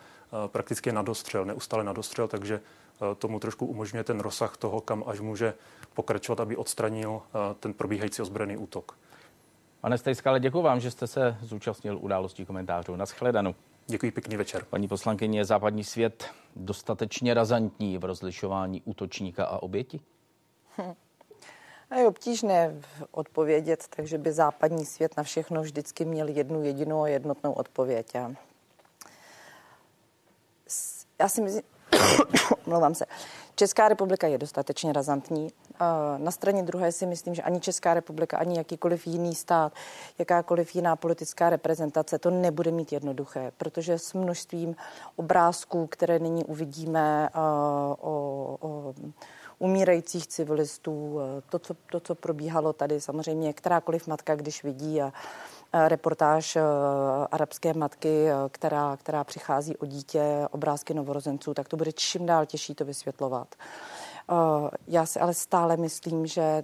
[0.47, 2.61] prakticky je nadostřel, neustále nadostřel, takže
[3.17, 5.53] tomu trošku umožňuje ten rozsah toho, kam až může
[5.93, 7.21] pokračovat, aby odstranil
[7.59, 8.97] ten probíhající ozbrojený útok.
[9.81, 12.95] Pane Stejskale, děkuji vám, že jste se zúčastnil událostí komentářů.
[12.95, 13.55] Naschledanou.
[13.87, 14.65] Děkuji, pěkný večer.
[14.65, 19.99] Paní poslankyně, je západní svět dostatečně razantní v rozlišování útočníka a oběti?
[20.77, 20.93] Hm.
[21.89, 27.07] A je obtížné odpovědět, takže by západní svět na všechno vždycky měl jednu jedinou a
[27.07, 28.11] jednotnou odpověď.
[28.13, 28.31] Já,
[31.19, 31.63] já si myslím,
[32.65, 33.05] mluvám se,
[33.55, 35.51] Česká republika je dostatečně razantní.
[36.17, 39.73] Na straně druhé si myslím, že ani Česká republika, ani jakýkoliv jiný stát,
[40.19, 44.75] jakákoliv jiná politická reprezentace to nebude mít jednoduché, protože s množstvím
[45.15, 47.97] obrázků, které nyní uvidíme o,
[48.61, 48.93] o
[49.59, 55.13] umírajících civilistů, to co, to, co probíhalo tady, samozřejmě kterákoliv matka, když vidí a
[55.73, 56.57] reportáž
[57.31, 62.75] arabské matky, která, která přichází o dítě, obrázky novorozenců, tak to bude čím dál těžší
[62.75, 63.55] to vysvětlovat.
[64.87, 66.63] Já si ale stále myslím, že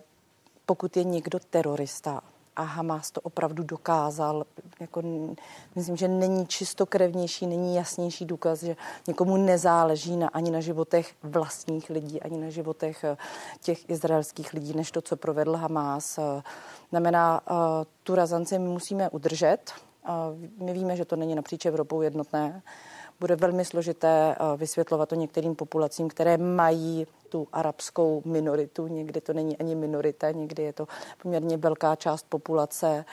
[0.65, 2.21] pokud je někdo terorista,
[2.59, 4.45] a Hamas to opravdu dokázal.
[4.79, 5.01] Jako,
[5.75, 8.75] myslím, že není čistokrevnější, není jasnější důkaz, že
[9.07, 13.17] někomu nezáleží na, ani na životech vlastních lidí, ani na životech eh,
[13.61, 16.17] těch izraelských lidí, než to, co provedl Hamas.
[16.17, 16.41] Eh,
[16.89, 17.53] znamená, eh,
[18.03, 19.71] tu razanci musíme udržet.
[20.57, 22.61] My víme, že to není napříč Evropou jednotné
[23.19, 28.87] bude velmi složité eh, vysvětlovat to některým populacím, které mají tu arabskou minoritu.
[28.87, 30.87] Někdy to není ani minorita, někdy je to
[31.21, 33.05] poměrně velká část populace.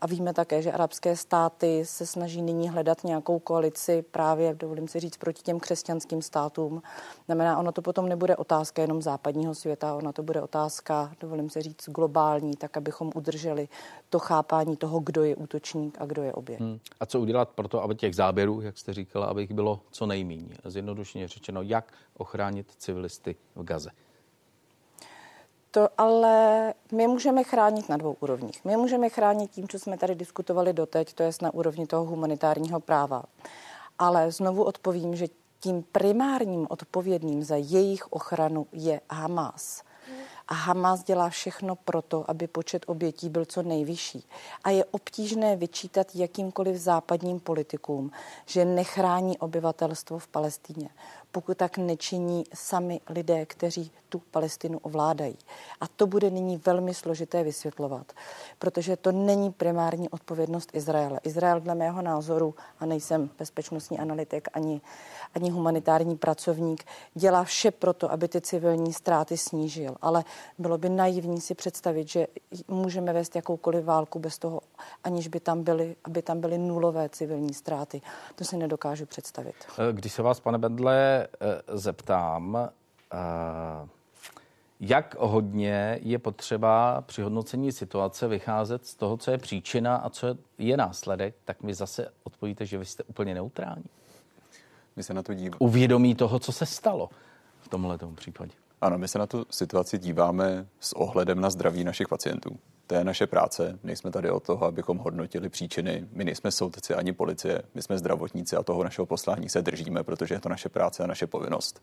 [0.00, 5.00] A víme také, že arabské státy se snaží nyní hledat nějakou koalici právě, dovolím si
[5.00, 6.82] říct, proti těm křesťanským státům.
[7.26, 11.62] Znamená, ono to potom nebude otázka jenom západního světa, ona to bude otázka, dovolím si
[11.62, 13.68] říct, globální, tak abychom udrželi
[14.10, 16.60] to chápání toho, kdo je útočník a kdo je oběť.
[16.60, 16.78] Hmm.
[17.00, 20.06] A co udělat pro to, aby těch záběrů, jak jste říkala, aby jich bylo co
[20.06, 20.56] nejméně?
[20.64, 23.90] Zjednodušeně řečeno, jak ochránit civilisty v Gaze?
[25.74, 28.64] To ale my můžeme chránit na dvou úrovních.
[28.64, 32.80] My můžeme chránit tím, co jsme tady diskutovali doteď, to je na úrovni toho humanitárního
[32.80, 33.22] práva.
[33.98, 35.26] Ale znovu odpovím, že
[35.60, 39.82] tím primárním odpovědným za jejich ochranu je Hamas.
[40.48, 44.26] A Hamas dělá všechno proto, aby počet obětí byl co nejvyšší.
[44.64, 48.10] A je obtížné vyčítat jakýmkoliv západním politikům,
[48.46, 50.88] že nechrání obyvatelstvo v Palestíně,
[51.34, 55.38] pokud tak nečiní sami lidé, kteří tu Palestinu ovládají.
[55.80, 58.12] A to bude nyní velmi složité vysvětlovat,
[58.58, 61.20] protože to není primární odpovědnost Izraele.
[61.24, 64.80] Izrael dle mého názoru, a nejsem bezpečnostní analytik ani,
[65.34, 69.96] ani humanitární pracovník, dělá vše proto, aby ty civilní ztráty snížil.
[70.02, 70.24] Ale
[70.58, 72.26] bylo by naivní si představit, že
[72.68, 74.60] můžeme vést jakoukoliv válku bez toho,
[75.04, 78.02] aniž by tam byly, aby tam byly nulové civilní ztráty.
[78.34, 79.54] To si nedokážu představit.
[79.92, 81.28] Když se vás, pane Bendle,
[81.72, 82.68] zeptám,
[84.80, 90.26] jak hodně je potřeba při hodnocení situace vycházet z toho, co je příčina a co
[90.58, 93.84] je následek, tak mi zase odpovíte, že vy jste úplně neutrální.
[94.96, 95.56] My se na to díváme.
[95.58, 97.10] Uvědomí toho, co se stalo
[97.60, 98.52] v tomhle případě.
[98.80, 102.58] Ano, my se na tu situaci díváme s ohledem na zdraví našich pacientů.
[102.94, 103.78] To je naše práce.
[103.82, 106.08] Nejsme tady od toho, abychom hodnotili příčiny.
[106.12, 110.34] My nejsme soudci ani policie, my jsme zdravotníci a toho našeho poslání se držíme, protože
[110.34, 111.82] je to naše práce a naše povinnost.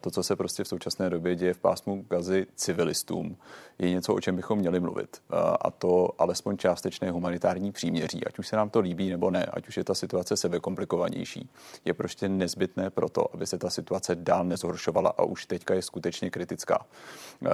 [0.00, 3.36] To, co se prostě v současné době děje v pásmu gazy civilistům,
[3.78, 5.22] je něco, o čem bychom měli mluvit.
[5.60, 9.68] A to alespoň částečné humanitární příměří, ať už se nám to líbí nebo ne, ať
[9.68, 11.50] už je ta situace sebe komplikovanější,
[11.84, 16.30] je prostě nezbytné proto, aby se ta situace dál nezhoršovala a už teďka je skutečně
[16.30, 16.86] kritická.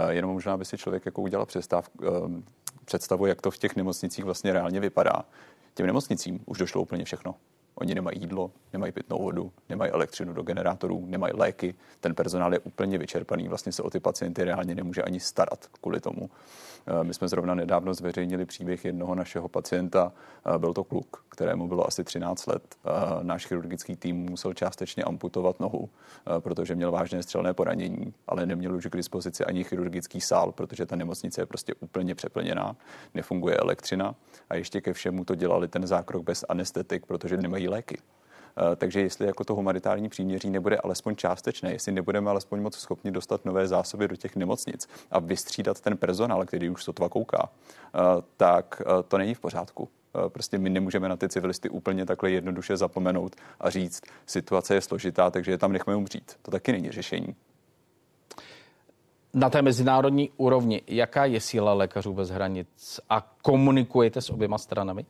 [0.08, 1.98] Jenom možná by si člověk jako udělal přestávku,
[2.84, 5.24] představu, jak to v těch nemocnicích vlastně reálně vypadá.
[5.74, 7.34] Těm nemocnicím už došlo úplně všechno.
[7.74, 11.74] Oni nemají jídlo, nemají pitnou vodu, nemají elektřinu do generátorů, nemají léky.
[12.00, 16.00] Ten personál je úplně vyčerpaný, vlastně se o ty pacienty reálně nemůže ani starat kvůli
[16.00, 16.30] tomu.
[16.86, 20.12] Eh, my jsme zrovna nedávno zveřejnili příběh jednoho našeho pacienta.
[20.54, 22.62] Eh, byl to kluk, kterému bylo asi 13 let.
[22.84, 22.90] Eh,
[23.24, 25.88] náš chirurgický tým musel částečně amputovat nohu,
[26.38, 30.96] protože měl vážné střelné poranění, ale neměl už k dispozici ani chirurgický sál, protože ta
[30.96, 32.76] nemocnice je prostě úplně přeplněná,
[33.14, 34.14] nefunguje elektřina
[34.50, 37.98] a ještě ke všemu to dělali ten zákrok bez anestetik, protože nemají léky.
[38.56, 43.10] Eh, takže jestli jako to humanitární příměří nebude alespoň částečné, jestli nebudeme alespoň moc schopni
[43.10, 47.98] dostat nové zásoby do těch nemocnic a vystřídat ten personál, který už sotva kouká, eh,
[48.36, 49.88] tak eh, to není v pořádku.
[50.28, 55.30] Prostě my nemůžeme na ty civilisty úplně takhle jednoduše zapomenout a říct, situace je složitá,
[55.30, 56.36] takže je tam nechme umřít.
[56.42, 57.34] To taky není řešení.
[59.34, 65.06] Na té mezinárodní úrovni, jaká je síla lékařů bez hranic a komunikujete s oběma stranami?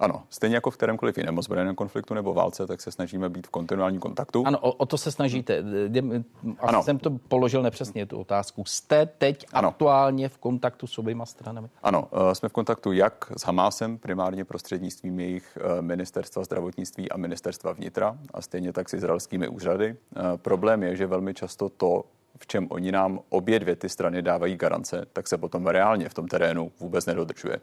[0.00, 3.50] Ano, stejně jako v kterémkoliv jiném ozbrojeném konfliktu nebo válce, tak se snažíme být v
[3.50, 4.42] kontinuálním kontaktu.
[4.46, 5.58] Ano, o, o to se snažíte.
[5.58, 6.24] Asi
[6.58, 6.82] ano.
[6.82, 8.64] jsem to položil nepřesně, tu otázku.
[8.64, 9.68] Jste teď ano.
[9.68, 11.68] aktuálně v kontaktu s oběma stranami?
[11.82, 17.16] Ano, eh, jsme v kontaktu jak s Hamásem, primárně prostřednictvím jejich eh, ministerstva zdravotnictví a
[17.16, 19.96] ministerstva vnitra, a stejně tak s izraelskými úřady.
[20.16, 22.04] Eh, problém je, že velmi často to,
[22.40, 26.14] v čem oni nám obě dvě ty strany dávají garance, tak se potom reálně v
[26.14, 27.60] tom terénu vůbec nedodržuje.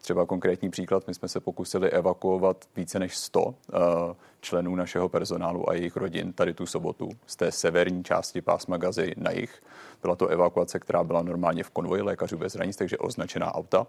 [0.00, 5.08] Třeba konkrétní příklad, my jsme se pokusili evakuovat více než 100 uh, eh, členů našeho
[5.08, 9.62] personálu a jejich rodin tady tu sobotu z té severní části pásma Gazy na jich.
[10.02, 13.86] Byla to evakuace, která byla normálně v konvoji lékařů bez hranic, takže označená auta.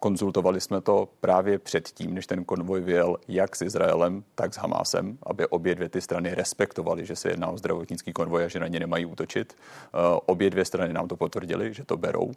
[0.00, 5.18] Konzultovali jsme to právě předtím, než ten konvoj vyjel jak s Izraelem, tak s Hamásem,
[5.22, 8.66] aby obě dvě ty strany respektovaly, že se jedná o zdravotnický konvoj a že na
[8.66, 9.56] ně nemají útočit.
[9.94, 12.24] Uh, obě dvě strany nám to potvrdili, že to berou.
[12.24, 12.32] Uh,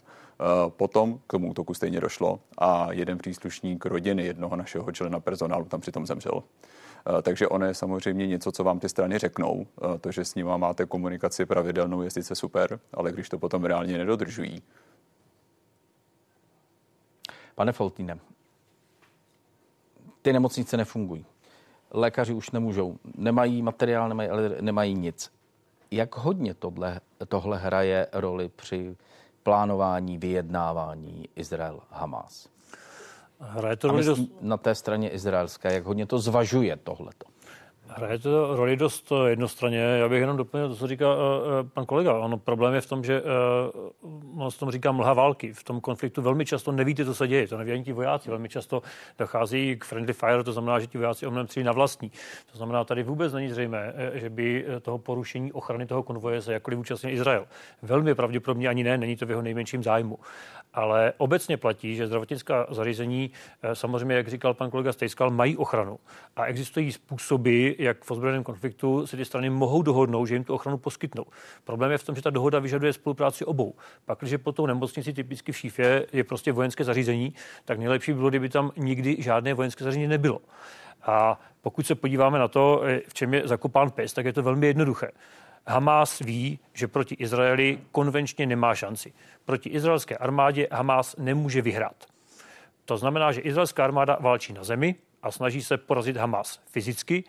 [0.69, 5.82] potom k tomu útoku stejně došlo a jeden příslušník rodiny jednoho našeho člena personálu tam
[5.82, 6.36] přitom zemřel.
[6.36, 9.67] Uh, takže ono je samozřejmě něco, co vám ty strany řeknou.
[10.02, 13.97] To, že s nimi máte komunikaci pravidelnou, je sice super, ale když to potom reálně
[13.97, 14.62] nedodržují,
[17.56, 18.20] Pane Foltýne,
[20.22, 21.26] ty nemocnice nefungují.
[21.92, 24.30] Lékaři už nemůžou, nemají materiál, nemají,
[24.62, 25.32] nemají nic.
[25.92, 28.96] Jak hodně tohle, tohle hraje roli při
[29.44, 32.48] plánování, vyjednávání Izrael-Hamas?
[33.39, 34.22] Hraje to roli dost...
[34.42, 37.33] na té straně izraelské, jak hodně to zvažuje tohleto?
[37.88, 39.78] Hraje to roli dost jednostranně.
[39.78, 41.19] Já bych jenom doplnil to, co říká uh,
[41.74, 42.13] pan kolega.
[42.13, 45.54] Ono problém je v tom, že uh, on se tomu říká mlha války.
[45.54, 47.48] V tom konfliktu velmi často nevíte, co se děje.
[47.48, 48.30] To neví ani ti vojáci.
[48.30, 48.82] Velmi často
[49.19, 52.12] dochází k friendly fire, to znamená, že ti vojáci omlem na vlastní.
[52.52, 56.80] To znamená, tady vůbec není zřejmé, že by toho porušení ochrany toho konvoje se jakkoliv
[56.80, 57.46] účastnil Izrael.
[57.82, 60.19] Velmi pravděpodobně ani ne, není to v jeho nejmenším zájmu.
[60.74, 63.32] Ale obecně platí, že zdravotnická zařízení,
[63.74, 66.00] samozřejmě, jak říkal pan kolega Stejskal, mají ochranu.
[66.36, 70.54] A existují způsoby, jak v ozbrojeném konfliktu si ty strany mohou dohodnout, že jim tu
[70.54, 71.26] ochranu poskytnou.
[71.64, 73.76] Problém je v tom, že ta dohoda vyžaduje spolupráci obou.
[74.06, 77.34] Pak, když po tou nemocnici typicky v Šífě je prostě vojenské zařízení,
[77.66, 80.42] tak nejlepší bylo, kdyby tam nikdy žádné vojenské zařízení nebylo.
[81.04, 84.68] A pokud se podíváme na to, v čem je zakopán pes, tak je to velmi
[84.68, 85.12] jednoduché.
[85.67, 89.13] Hamas ví, že proti Izraeli konvenčně nemá šanci.
[89.45, 92.06] Proti izraelské armádě Hamas nemůže vyhrát.
[92.86, 97.23] To znamená, že izraelská armáda válčí na zemi a snaží se porazit Hamas fyzicky,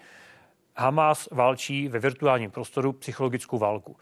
[0.77, 3.97] Hamas válčí ve virtuálním prostoru psychologickou válku.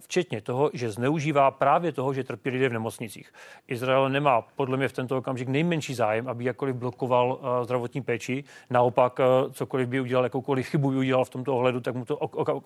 [0.00, 3.32] Včetně toho, že zneužívá právě toho, že trpí lidé v nemocnicích.
[3.68, 8.44] Izrael nemá podle mě v tento okamžik nejmenší zájem, aby jakkoliv blokoval zdravotní péči.
[8.70, 9.20] Naopak,
[9.52, 12.16] cokoliv by udělal, jakoukoliv chybu by udělal v tomto ohledu, tak mu to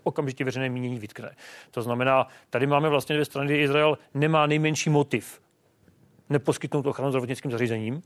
[0.02, 1.36] okamžitě veřejné mínění vytkne.
[1.70, 5.40] To znamená, tady máme vlastně dvě strany, kdy Izrael nemá nejmenší motiv
[6.28, 8.02] neposkytnout ochranu zdravotnickým zařízením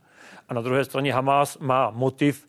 [0.49, 2.47] a na druhé straně Hamas má motiv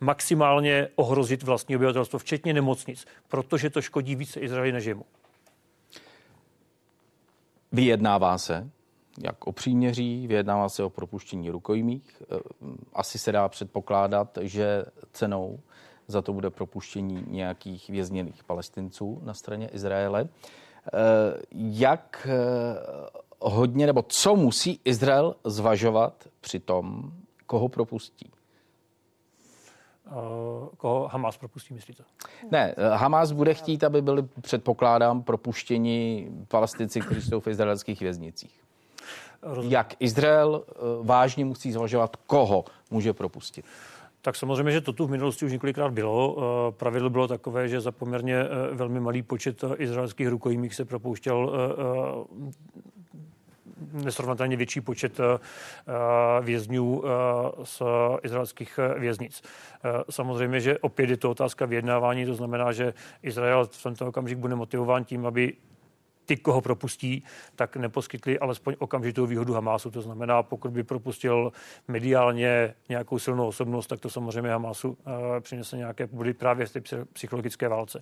[0.00, 5.04] maximálně ohrozit vlastní obyvatelstvo, včetně nemocnic, protože to škodí více Izraeli než jemu.
[7.72, 8.70] Vyjednává se,
[9.24, 12.22] jak o příměří, vyjednává se o propuštění rukojmích.
[12.22, 12.38] Eh,
[12.92, 15.60] asi se dá předpokládat, že cenou
[16.06, 20.28] za to bude propuštění nějakých vězněných palestinců na straně Izraele.
[20.28, 20.90] Eh,
[21.52, 22.38] jak eh,
[23.40, 27.12] hodně, nebo co musí Izrael zvažovat při tom,
[27.46, 28.30] koho propustí?
[30.08, 32.02] Eh, koho Hamas propustí, myslíte?
[32.50, 38.60] Ne, eh, Hamas bude chtít, aby byli, předpokládám, propuštěni palestinci, kteří jsou v izraelských věznicích.
[39.42, 39.72] Rozumím.
[39.72, 43.64] Jak Izrael eh, vážně musí zvažovat, koho může propustit?
[44.22, 46.36] Tak samozřejmě, že to tu v minulosti už několikrát bylo.
[46.76, 51.52] Pravidlo bylo takové, že za poměrně velmi malý počet izraelských rukojmích se propouštěl
[53.92, 55.20] nesrovnatelně větší počet
[56.40, 57.02] vězňů
[57.64, 57.82] z
[58.22, 59.42] izraelských věznic.
[60.10, 64.54] Samozřejmě, že opět je to otázka vyjednávání, to znamená, že Izrael v tomto okamžik bude
[64.54, 65.52] motivován tím, aby
[66.28, 67.24] ty, koho propustí,
[67.56, 69.90] tak neposkytli alespoň okamžitou výhodu Hamásu.
[69.90, 71.52] To znamená, pokud by propustil
[71.88, 74.96] mediálně nějakou silnou osobnost, tak to samozřejmě Hamásu uh,
[75.40, 76.80] přinese nějaké body právě v té
[77.12, 78.00] psychologické válce.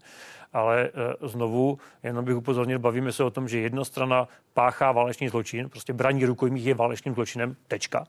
[0.52, 0.90] Ale
[1.20, 5.68] uh, znovu, jenom bych upozornil, bavíme se o tom, že jedna strana páchá válečný zločin,
[5.68, 8.00] prostě braní rukojmích je válečným zločinem, tečka.
[8.00, 8.06] Uh,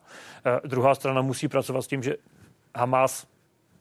[0.69, 2.15] druhá strana musí pracovat s tím, že
[2.75, 3.27] Hamas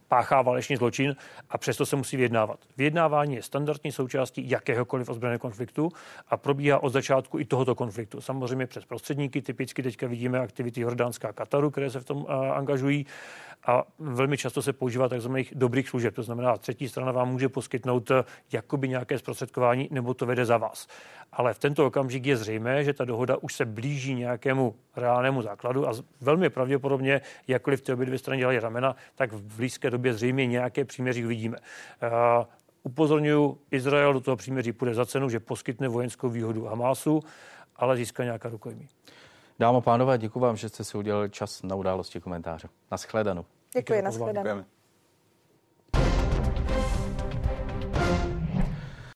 [0.09, 1.17] páchá válečný zločin
[1.51, 2.59] a přesto se musí vyjednávat.
[2.77, 5.89] Vyjednávání je standardní součástí jakéhokoliv ozbrojeného konfliktu
[6.29, 8.21] a probíhá od začátku i tohoto konfliktu.
[8.21, 12.31] Samozřejmě přes prostředníky, typicky teďka vidíme aktivity Jordánská a Kataru, které se v tom uh,
[12.33, 13.07] angažují
[13.67, 15.37] a velmi často se používá tzv.
[15.55, 16.15] dobrých služeb.
[16.15, 20.57] To znamená, třetí strana vám může poskytnout eh, jakoby nějaké zprostředkování nebo to vede za
[20.57, 20.87] vás.
[21.33, 25.89] Ale v tento okamžik je zřejmé, že ta dohoda už se blíží nějakému reálnému základu
[25.89, 30.47] a velmi pravděpodobně, jakkoliv ty obě dvě strany dělají ramena, tak v blízké době zřejmě
[30.47, 31.57] nějaké příměří uvidíme.
[32.03, 32.45] Uh,
[32.83, 37.21] upozorňuji, Izrael do toho příměří půjde za cenu, že poskytne vojenskou výhodu Hamásu,
[37.77, 38.89] ale získá nějaká rukojmí.
[39.59, 42.69] Dámo pánové, děkuji vám, že jste si udělali čas na události komentáře.
[42.91, 43.45] Naschledanou.
[43.75, 44.65] Děkuji, naschledanou.